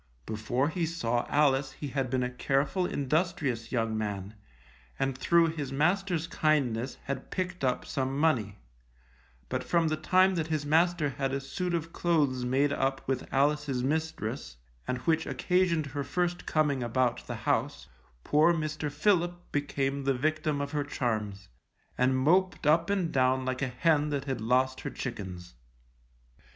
Before 0.25 0.69
be 0.69 0.87
saw 0.87 1.27
Alice 1.29 1.73
he 1.73 1.89
had 1.89 2.09
been 2.09 2.23
a 2.23 2.29
careful, 2.31 2.87
industrious 2.87 3.71
young 3.71 3.95
man, 3.95 4.33
and 4.97 5.15
through 5.15 5.49
his 5.49 5.71
master's 5.71 6.25
kindness 6.25 6.97
had 7.03 7.29
picked 7.29 7.63
up 7.63 7.85
some 7.85 8.17
money; 8.17 8.57
but 9.47 9.63
from 9.63 9.89
the 9.89 9.95
time 9.97 10.33
that 10.33 10.47
his 10.47 10.65
master 10.65 11.09
had 11.09 11.31
a 11.31 11.39
suit 11.39 11.75
of 11.75 11.93
clothes 11.93 12.43
made 12.43 12.73
up 12.73 13.07
with 13.07 13.31
Alice's 13.31 13.83
mistress, 13.83 14.57
and 14.87 14.97
which 15.01 15.27
occasioned 15.27 15.85
her 15.85 16.03
first 16.03 16.47
coming 16.47 16.81
about 16.81 17.27
the 17.27 17.35
house, 17.45 17.87
poor 18.23 18.55
Mr. 18.55 18.91
Philip 18.91 19.51
became 19.51 20.05
the 20.05 20.15
victim 20.15 20.61
of 20.61 20.71
her 20.71 20.83
charms, 20.83 21.47
and 21.95 22.17
moped 22.17 22.65
up 22.65 22.89
and 22.89 23.11
down 23.11 23.45
like 23.45 23.61
a 23.61 23.67
hen 23.67 24.09
that 24.09 24.25
had 24.25 24.41
lost 24.41 24.81
her 24.81 24.89
chickens. 24.89 25.53